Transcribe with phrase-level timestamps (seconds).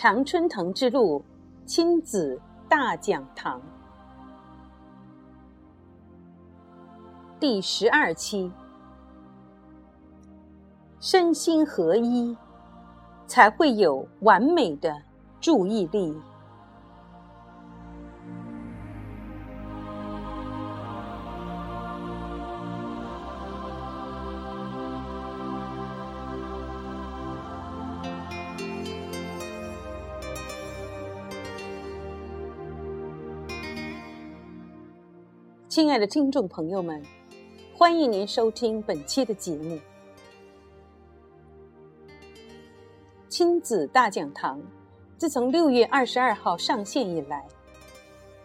[0.00, 1.24] 常春藤之路
[1.66, 3.60] 亲子大讲堂
[7.40, 8.52] 第十二期：
[11.00, 12.36] 身心合一，
[13.26, 15.02] 才会有完美的
[15.40, 16.16] 注意力。
[35.78, 37.00] 亲爱的听众朋友们，
[37.72, 39.76] 欢迎您收听本期的节目
[43.28, 44.58] 《亲子大讲堂》。
[45.18, 47.46] 自从六月二十二号上线以来，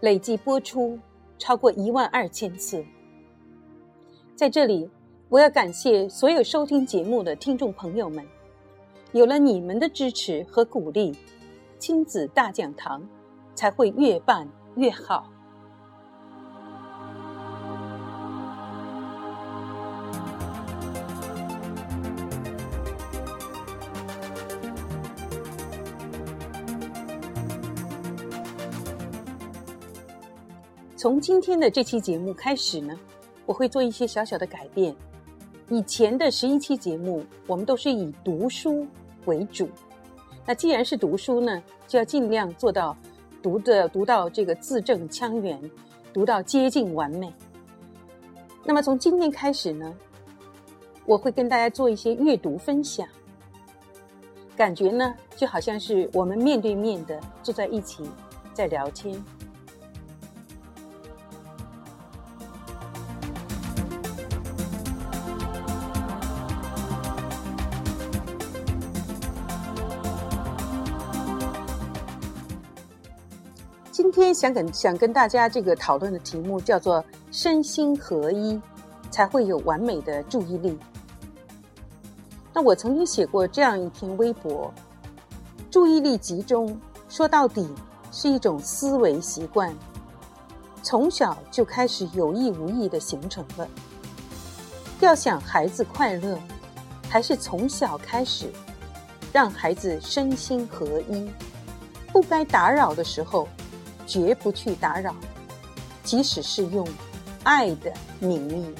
[0.00, 0.98] 累计播出
[1.38, 2.84] 超过一万二千次。
[4.36, 4.90] 在这里，
[5.30, 8.22] 我要感谢所有收听节目的听众朋友们，
[9.12, 11.12] 有了你们的支持和鼓励，
[11.78, 13.00] 《亲子大讲堂》
[13.54, 15.30] 才会越办越好。
[31.04, 32.98] 从今天的这期节目开始呢，
[33.44, 34.96] 我会做一些小小的改变。
[35.68, 38.86] 以前的十一期节目，我们都是以读书
[39.26, 39.68] 为主。
[40.46, 42.96] 那既然是读书呢，就要尽量做到
[43.42, 45.60] 读的读到这个字正腔圆，
[46.10, 47.30] 读到接近完美。
[48.64, 49.94] 那么从今天开始呢，
[51.04, 53.06] 我会跟大家做一些阅读分享，
[54.56, 58.02] 感觉呢就好像是我们面对面的坐在一起
[58.54, 59.22] 在聊天。
[73.94, 78.60] 今天想跟想跟大家这个讨论的题目叫做“身心合一，
[79.08, 80.76] 才会有完美的注意力”。
[82.52, 84.74] 那我曾经写过这样一篇微博：
[85.70, 86.76] 注意力集中，
[87.08, 87.72] 说到底
[88.10, 89.72] 是一种思维习惯，
[90.82, 93.68] 从小就开始有意无意的形成了。
[94.98, 96.36] 要想孩子快乐，
[97.08, 98.50] 还是从小开始，
[99.32, 101.30] 让孩子身心合一，
[102.12, 103.46] 不该打扰的时候。
[104.06, 105.14] 绝不去打扰，
[106.02, 106.86] 即使是用
[107.42, 108.74] 爱的名义。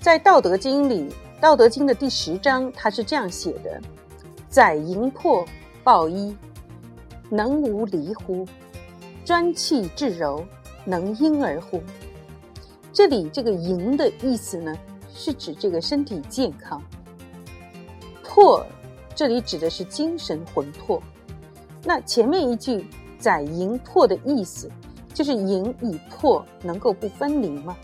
[0.00, 1.10] 在《道德经》里。
[1.44, 3.78] 《道德经》的第十章，它是这样写的
[4.48, 5.44] ：“载营魄
[5.82, 6.34] 抱一，
[7.28, 8.46] 能无离乎？
[9.26, 10.42] 专气致柔，
[10.86, 11.82] 能婴儿乎？”
[12.94, 14.74] 这里这个“营”的意思呢，
[15.14, 16.80] 是指这个身体健康
[18.24, 18.66] ；“魄”
[19.14, 20.98] 这里指的是精神魂魄。
[21.82, 22.86] 那前面一句
[23.20, 24.70] “载营魄”的意思，
[25.12, 27.76] 就是营与魄能够不分离吗？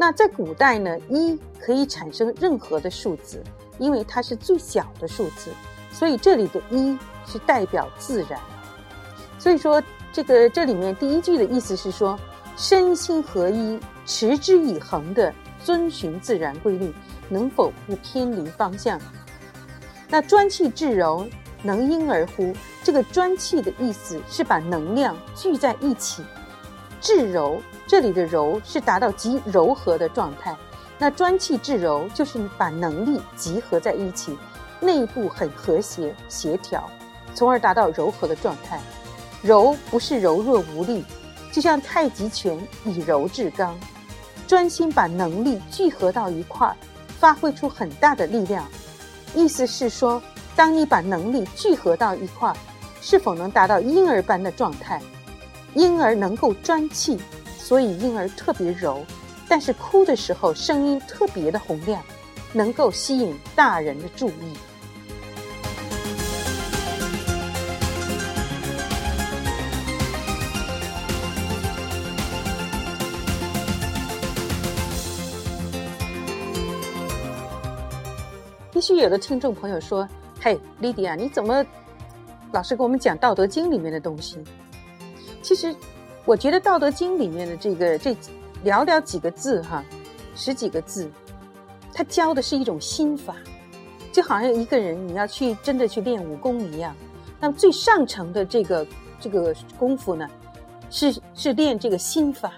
[0.00, 3.44] 那在古代呢，一可以产生任何的数字，
[3.78, 5.50] 因为它是最小的数字，
[5.92, 6.96] 所以这里的一
[7.26, 8.40] 是代表自然。
[9.38, 12.18] 所以说，这个这里面第一句的意思是说，
[12.56, 15.30] 身心合一，持之以恒的
[15.62, 16.90] 遵循自然规律，
[17.28, 18.98] 能否不偏离方向？
[20.08, 21.28] 那专气致柔，
[21.62, 22.54] 能婴儿乎？
[22.82, 26.24] 这个专气的意思是把能量聚在一起，
[27.00, 27.60] 至柔。
[27.86, 30.56] 这里的柔是达到极柔和的状态，
[30.96, 34.38] 那专气致柔就是把能力集合在一起，
[34.78, 36.88] 内部很和谐协调，
[37.34, 38.80] 从而达到柔和的状态。
[39.42, 41.04] 柔不是柔弱无力，
[41.50, 43.76] 就像太极拳以柔制刚，
[44.46, 46.76] 专心把能力聚合到一块儿，
[47.18, 48.64] 发挥出很大的力量。
[49.34, 50.22] 意思是说，
[50.54, 52.56] 当你把能力聚合到一块儿，
[53.00, 55.02] 是否能达到婴儿般的状态？
[55.74, 57.18] 婴儿能够专气。
[57.58, 59.04] 所以婴儿特别柔，
[59.48, 62.02] 但是哭的时候声音特别的洪亮，
[62.52, 64.56] 能够吸引大人的注意。
[78.72, 80.08] 也许有的听众朋友说
[80.40, 81.64] ：“嘿，莉迪亚，你怎么
[82.50, 84.42] 老是给我们讲《道德经》里面的东西？”
[85.42, 85.74] 其实。
[86.26, 88.14] 我觉得《道德经》里面的这个这
[88.62, 89.82] 寥寥几个字哈，
[90.36, 91.10] 十几个字，
[91.94, 93.34] 他教的是一种心法，
[94.12, 96.94] 就好像一个人你要去真的去练武功一样。
[97.40, 98.86] 那么最上乘的这个
[99.18, 100.28] 这个功夫呢，
[100.90, 102.52] 是是练这个心法。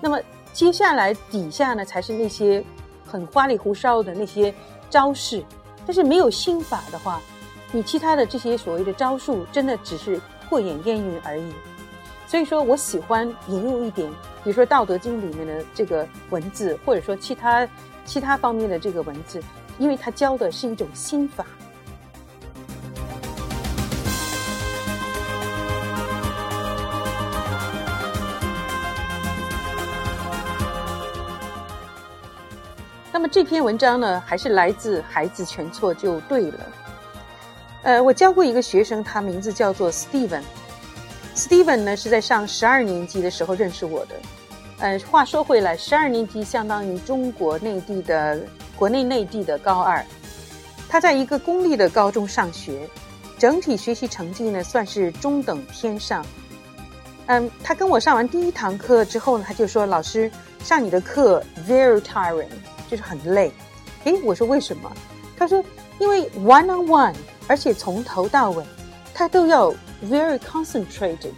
[0.00, 0.20] 那么
[0.52, 2.62] 接下来底下呢，才是那些
[3.06, 4.52] 很花里胡哨的那些
[4.90, 5.42] 招式。
[5.86, 7.22] 但是没有心法的话，
[7.70, 10.20] 你其他的这些所谓的招数，真的只是
[10.50, 11.52] 过眼烟云而已。
[12.28, 14.06] 所以说我喜欢引入一点，
[14.44, 17.66] 比如说《道德经》里面的这个文字，或者说其他
[18.04, 19.42] 其他方面的这个文字，
[19.78, 21.46] 因为它教的是一种心法。
[33.10, 36.58] 那么这篇文章呢，还是来自孩子全错就对了。
[37.84, 40.42] 呃，我教过一个学生，他名字叫做 Steven。
[41.38, 44.16] Steven 呢是在上十二年级的时候认识我的。
[44.80, 48.40] 呃，话说回来，十二年级相当于中国内地的
[48.74, 50.04] 国内内地的高二。
[50.88, 52.88] 他在一个公立的高中上学，
[53.38, 56.26] 整体学习成绩呢算是中等偏上。
[57.26, 60.28] 嗯，他跟我上完第一堂课之后呢，他就说：“老师，
[60.64, 62.48] 上你的课 very tiring，
[62.90, 63.52] 就是很累。”
[64.02, 64.90] 诶，我说为什么？
[65.36, 65.62] 他说
[66.00, 67.14] ：“因为 one on one，
[67.46, 68.64] 而且从头到尾，
[69.14, 71.34] 他都要。” Very concentrated，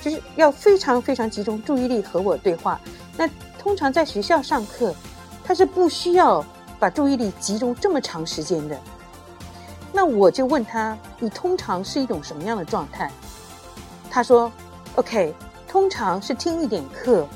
[0.00, 2.80] 就是要非常非常集中注意力和我对话。
[3.16, 4.94] 那通常在学校上课，
[5.42, 6.44] 他是不需要
[6.78, 8.78] 把注意力集中这么长时间的。
[9.92, 13.10] 那我就问他：“你通常是一种什么样的状态？”
[14.08, 14.52] 他说
[14.94, 15.34] ：“OK，
[15.66, 17.26] 通常是听一点课，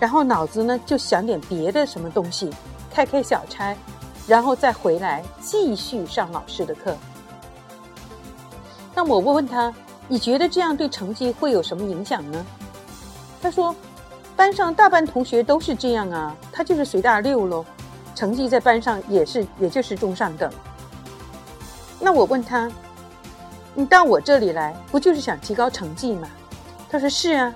[0.00, 2.50] 然后脑子呢就想点别的什么东西，
[2.90, 3.76] 开开小差，
[4.26, 6.96] 然后再回来继续上老师的课。”
[8.92, 9.72] 那我问问他。
[10.08, 12.46] 你觉得这样对成绩会有什么影响呢？
[13.42, 13.74] 他说
[14.36, 17.64] ：“班上大半同学都是这样啊，他就是随大溜喽，
[18.14, 20.50] 成绩在班上也是，也就是中上等。”
[22.00, 22.70] 那我问他
[23.74, 26.28] ：“你到我这里来，不就是想提高成绩吗？”
[26.88, 27.52] 他说：“是啊。”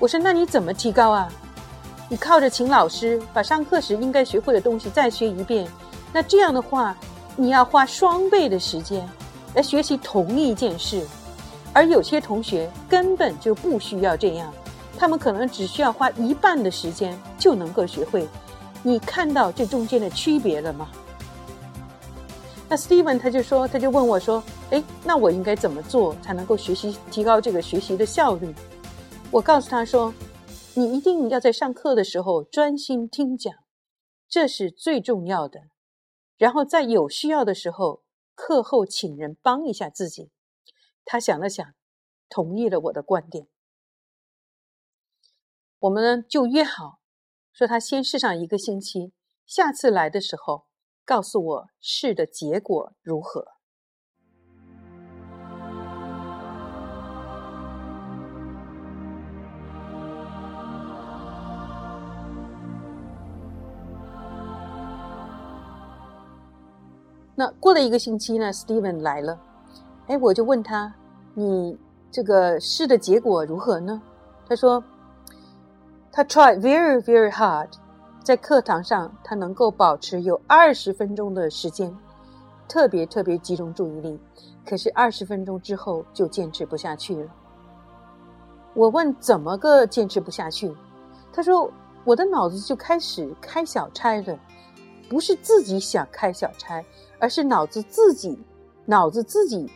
[0.00, 1.28] 我说：“那你怎么提高啊？
[2.08, 5.66] 你靠着请老师把上课时应该学会的东西再学一遍，
[6.12, 6.96] 那这样的话，
[7.36, 9.08] 你要花双倍的时间
[9.54, 11.06] 来学习同一件事。”
[11.74, 14.54] 而有些同学根本就不需要这样，
[14.96, 18.26] 他们可能只需要花一半的时间就能够学会。
[18.82, 20.88] 你看到这中间的区别了吗？
[22.68, 28.54] 那 Steven 他就说，他就问我说：“哎，那我应该怎么做才能够学习提高这个学习的效率？”
[29.32, 30.14] 我告诉他说
[30.74, 33.52] ：“你一定要在上课的时候专心听讲，
[34.28, 35.60] 这是最重要的。
[36.38, 38.02] 然后在有需要的时候，
[38.34, 40.30] 课后请人帮一下自己。”
[41.04, 41.74] 他想了想，
[42.28, 43.46] 同意了我的观点。
[45.80, 46.98] 我们呢就约好，
[47.52, 49.12] 说他先试上一个星期，
[49.46, 50.66] 下次来的时候
[51.04, 53.52] 告诉我试的结果如何。
[67.36, 69.38] 那过了一个星期呢，Steven 来了。
[70.06, 70.94] 哎，我就问他，
[71.34, 71.76] 你
[72.12, 74.00] 这个试的结果如何呢？
[74.48, 74.82] 他说，
[76.12, 77.68] 他 try very very hard，
[78.22, 81.92] 在课堂上他能够保持有二十分钟的时间，
[82.68, 84.20] 特别特别集中注意力。
[84.64, 87.28] 可是二十分钟之后就坚持不下去了。
[88.72, 90.72] 我问怎么个坚持不下去？
[91.32, 91.68] 他说
[92.04, 94.38] 我的脑子就开始开小差了，
[95.08, 96.84] 不是自己想开小差，
[97.18, 98.38] 而是脑子自己
[98.86, 99.68] 脑子自己。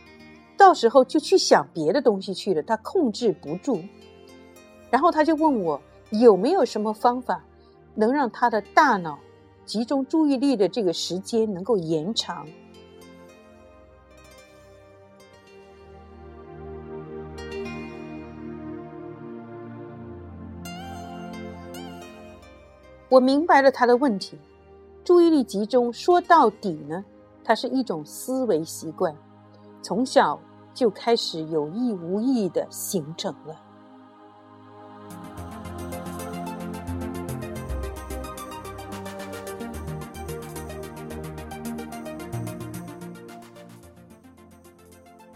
[0.59, 3.81] 到时候就去想别的东西去了，他控制不住。
[4.89, 7.41] 然后他就问我有没有什么方法
[7.95, 9.17] 能让他的大脑
[9.65, 12.45] 集中注意力的这个时间能够延长。
[23.07, 24.37] 我明白了他的问题，
[25.05, 27.05] 注意力集中说到底呢，
[27.45, 29.15] 它是一种思维习惯，
[29.81, 30.37] 从小。
[30.73, 33.55] 就开始有意无意的形成了。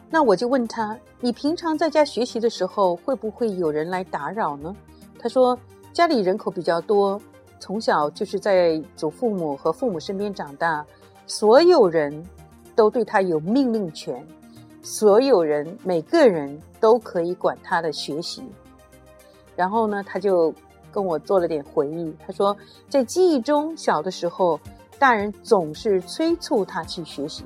[0.10, 4.74] 那我就问他：“你平常在家学习的时候，会不会有人来打扰呢？”
[5.18, 5.58] 他说
[5.92, 7.20] ：“家里人口比较多，
[7.60, 10.86] 从小就是在祖父母和父母身边长大，
[11.25, 12.24] 所有人
[12.75, 14.24] 都对他有命令权。”
[14.84, 18.44] 所有人，每个人都可以管他的学习。
[19.56, 20.54] 然后呢，他就
[20.92, 22.13] 跟我做了点回忆。
[22.25, 22.56] 他说，
[22.90, 24.60] 在记忆中，小的时候，
[25.00, 27.46] 大人总是催促他去学习。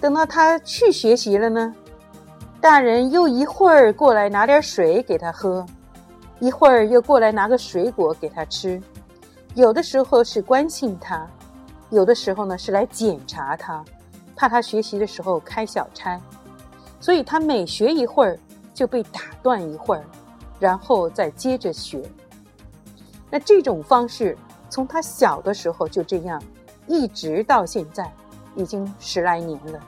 [0.00, 1.74] 等到他去学习了呢，
[2.60, 5.64] 大人又一会儿过来拿点水给他喝，
[6.38, 8.78] 一会儿又过来拿个水果给他吃。
[9.54, 11.26] 有的时候是关心他，
[11.88, 13.82] 有的时候呢是来检查他，
[14.36, 16.20] 怕他学习的时候开小差。
[17.00, 18.38] 所以他每学一会儿
[18.72, 20.04] 就被打断一会儿，
[20.58, 22.02] 然后再接着学。
[23.30, 24.36] 那这种方式
[24.70, 26.42] 从他小的时候就这样，
[26.86, 28.10] 一直到现在，
[28.56, 29.78] 已经十来年了。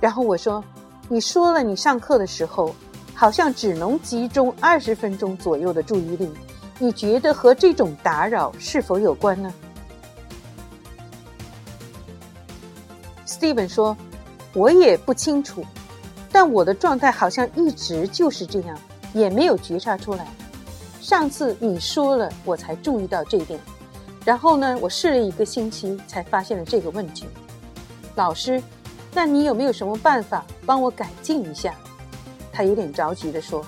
[0.00, 0.64] 然后我说
[1.08, 2.74] ：“你说了，你上课的时候
[3.14, 6.32] 好像只能集中二十分钟左右的注意力，
[6.78, 9.52] 你觉得和这种打扰是否有关呢
[13.32, 13.96] ？”Steven 说
[14.52, 15.64] ：“我也不清楚，
[16.30, 18.78] 但我的状态好像一直就是这样，
[19.14, 20.26] 也没有觉察出来。
[21.00, 23.58] 上次你说了，我才注意到这一点。
[24.24, 27.26] 然后呢，我试了一个星期，才发现了这个问题。
[28.14, 28.62] 老师。”
[29.14, 31.74] 那你有没有什么办法帮我改进一下？
[32.50, 33.62] 他有点着急地说。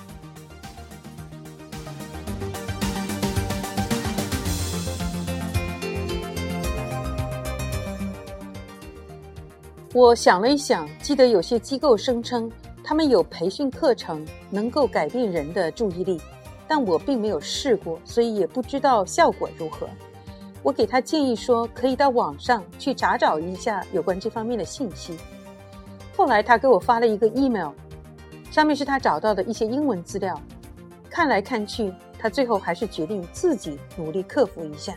[9.95, 12.51] 我想了一想，记得有些机构声称
[12.83, 16.19] 他们有培训课程能够改变人的注意力，
[16.67, 19.87] 但我并没有试过，所以也不知道效果如何。
[20.63, 25.15] 我给他建议说，可以到网上去查找一下有关这方面的信息。
[26.13, 27.71] 后来他给我发了一个 email，
[28.51, 30.37] 上面是他找到的一些英文资料。
[31.09, 34.93] 看来看去，他最后还是决定自己努力克服一下。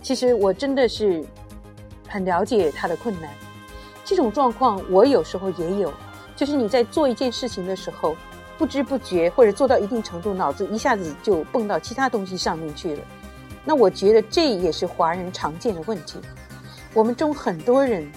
[0.00, 1.24] 其实我真的是
[2.08, 3.30] 很了解他的困难。
[4.04, 5.92] 这种状况我有时候也有，
[6.34, 8.16] 就是你在做一件事情的时候，
[8.56, 13.02] 不知不觉或者做到一定程度，脑子一下子就蹦到其他东西上面去了。
[13.64, 16.18] 那我觉得这也是华人常见的问题。
[16.94, 18.10] 我们中很多人。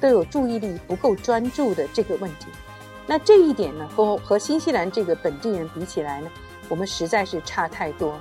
[0.00, 2.46] 都有注意力不够专注的这个问题，
[3.04, 6.30] 那这一点呢，和和新西兰这个本地人比起来呢，
[6.68, 8.16] 我们实在是差太多。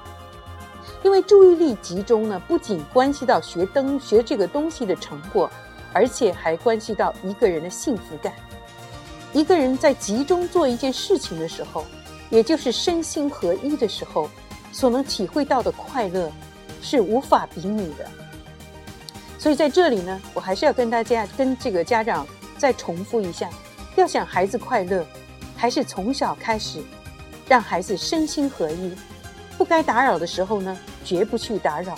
[1.03, 5.49] 因为注意力集中呢，不仅关系到学灯学这个东西的成果，
[5.93, 8.33] 而且还关系到一个人的幸福感。
[9.33, 11.85] 一个人在集中做一件事情的时候，
[12.29, 14.29] 也就是身心合一的时候，
[14.71, 16.31] 所能体会到的快乐，
[16.81, 18.09] 是无法比拟的。
[19.37, 22.25] 所以在这里呢，我还是要跟大家、跟这个家长
[22.57, 23.49] 再重复一下：
[23.95, 25.05] 要想孩子快乐，
[25.55, 26.79] 还是从小开始，
[27.47, 28.93] 让孩子身心合一。
[29.57, 31.97] 不该打扰的时候呢，绝不去打扰，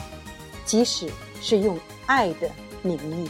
[0.65, 1.09] 即使
[1.41, 2.49] 是用爱的
[2.81, 3.29] 名义。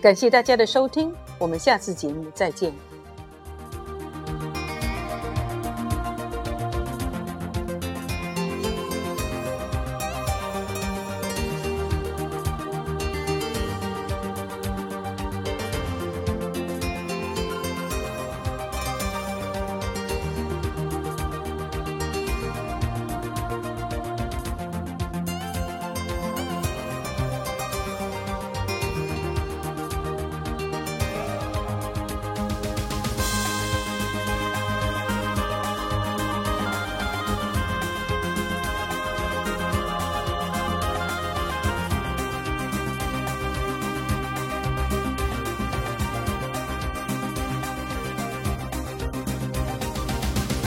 [0.00, 1.12] 感谢大家的收听。
[1.38, 2.93] 我们下次节目再见。